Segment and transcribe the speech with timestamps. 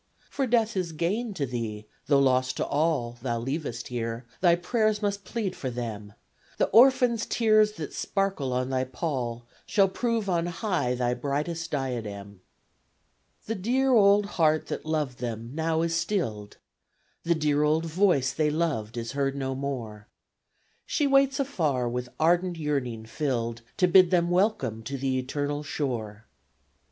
[0.31, 4.25] For death is gain to thee, tho' loss to all Thou leavest here.
[4.39, 6.13] Thy prayers must plead for them.
[6.57, 12.41] The orphans' tears that sparkle on thy pall Shall prove on high thy brightest diadem.
[13.45, 16.57] The dear old heart that loved them now is stilled,
[17.21, 20.07] The dear old voice they loved is heard no more;
[20.87, 26.25] She waits afar with ardent yearning filled To bid them welcome to the eternal shore!